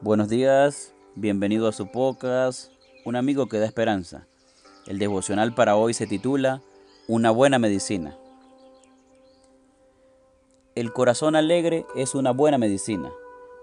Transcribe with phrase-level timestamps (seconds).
[0.00, 2.72] Buenos días, bienvenido a su podcast,
[3.04, 4.28] un amigo que da esperanza.
[4.86, 6.62] El devocional para hoy se titula
[7.08, 8.16] Una buena medicina.
[10.76, 13.10] El corazón alegre es una buena medicina,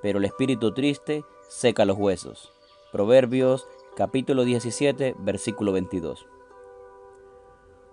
[0.00, 2.50] pero el espíritu triste seca los huesos.
[2.90, 6.26] Proverbios capítulo 17, versículo 22.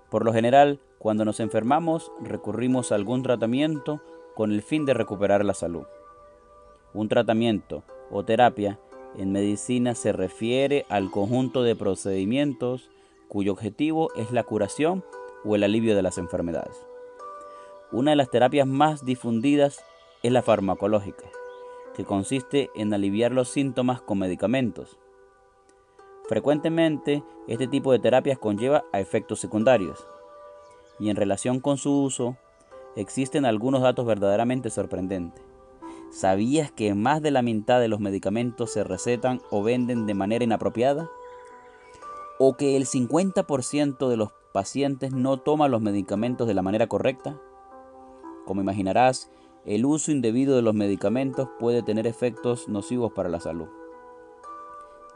[0.10, 4.02] Por lo general, cuando nos enfermamos, recurrimos a algún tratamiento
[4.34, 5.86] con el fin de recuperar la salud.
[6.94, 8.80] Un tratamiento o terapia
[9.18, 12.90] en medicina se refiere al conjunto de procedimientos
[13.28, 15.04] cuyo objetivo es la curación
[15.46, 16.86] o el alivio de las enfermedades.
[17.92, 19.84] Una de las terapias más difundidas
[20.24, 21.26] es la farmacológica,
[21.96, 24.98] que consiste en aliviar los síntomas con medicamentos.
[26.28, 30.06] Frecuentemente, este tipo de terapias conlleva a efectos secundarios,
[31.00, 32.38] y en relación con su uso,
[32.96, 35.49] existen algunos datos verdaderamente sorprendentes.
[36.12, 40.44] ¿Sabías que más de la mitad de los medicamentos se recetan o venden de manera
[40.44, 41.10] inapropiada?
[42.40, 47.40] ¿O que el 50% de los pacientes no toman los medicamentos de la manera correcta?
[48.46, 49.30] Como imaginarás,
[49.66, 53.68] el uso indebido de los medicamentos puede tener efectos nocivos para la salud.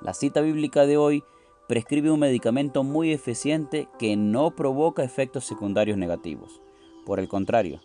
[0.02, 1.24] La cita bíblica de hoy
[1.68, 6.62] prescribe un medicamento muy eficiente que no provoca efectos secundarios negativos.
[7.06, 7.80] Por el contrario,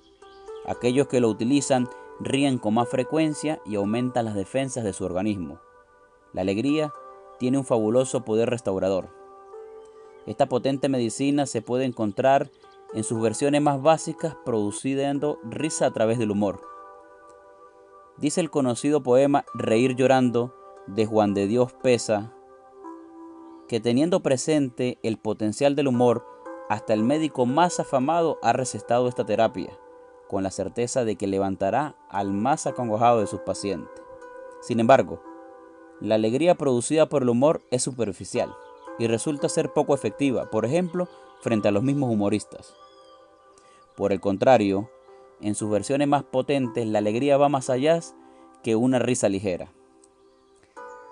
[0.66, 1.88] aquellos que lo utilizan
[2.20, 5.60] ríen con más frecuencia y aumentan las defensas de su organismo.
[6.32, 6.92] La alegría
[7.38, 9.08] tiene un fabuloso poder restaurador.
[10.26, 12.50] Esta potente medicina se puede encontrar
[12.92, 16.60] en sus versiones más básicas produciendo risa a través del humor.
[18.16, 20.54] Dice el conocido poema Reír llorando
[20.86, 22.34] de Juan de Dios Pesa
[23.68, 26.24] que teniendo presente el potencial del humor,
[26.70, 29.78] hasta el médico más afamado ha recetado esta terapia
[30.28, 34.02] con la certeza de que levantará al más acongojado de sus pacientes.
[34.60, 35.22] Sin embargo,
[36.00, 38.54] la alegría producida por el humor es superficial
[38.98, 41.08] y resulta ser poco efectiva, por ejemplo,
[41.40, 42.74] frente a los mismos humoristas.
[43.96, 44.90] Por el contrario,
[45.40, 48.00] en sus versiones más potentes, la alegría va más allá
[48.62, 49.72] que una risa ligera.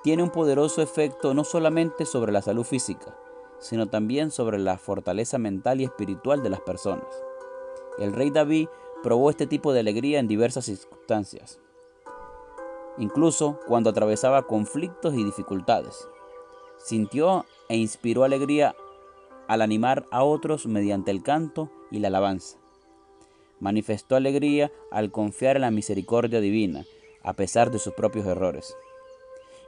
[0.03, 3.17] Tiene un poderoso efecto no solamente sobre la salud física,
[3.59, 7.07] sino también sobre la fortaleza mental y espiritual de las personas.
[7.99, 8.69] El rey David
[9.03, 11.61] probó este tipo de alegría en diversas circunstancias,
[12.99, 16.09] incluso cuando atravesaba conflictos y dificultades.
[16.79, 18.75] Sintió e inspiró alegría
[19.49, 22.59] al animar a otros mediante el canto y la alabanza.
[23.61, 26.85] Manifestó alegría al confiar en la misericordia divina,
[27.23, 28.77] a pesar de sus propios errores.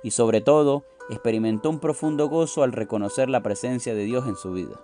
[0.02, 4.52] Y sobre todo, experimentó un profundo gozo al reconocer la presencia de Dios en su
[4.52, 4.78] vida.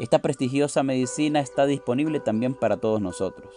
[0.00, 3.54] Esta prestigiosa medicina está disponible también para todos nosotros.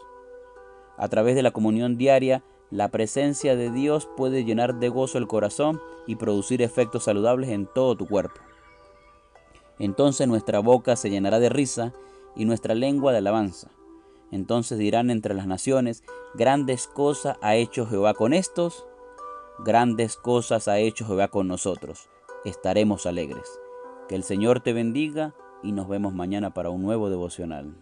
[0.98, 5.28] A través de la comunión diaria, la presencia de Dios puede llenar de gozo el
[5.28, 8.42] corazón y producir efectos saludables en todo tu cuerpo.
[9.80, 11.94] Entonces nuestra boca se llenará de risa
[12.36, 13.72] y nuestra lengua de alabanza.
[14.30, 18.86] Entonces dirán entre las naciones, grandes cosas ha hecho Jehová con estos,
[19.60, 22.10] grandes cosas ha hecho Jehová con nosotros.
[22.44, 23.62] Estaremos alegres.
[24.10, 25.34] Que el Señor te bendiga
[25.64, 27.74] y nos vemos mañana para un nuevo devocional.